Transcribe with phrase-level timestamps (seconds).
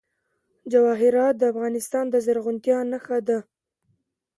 [0.71, 3.39] جواهرات د افغانستان د زرغونتیا نښه ده.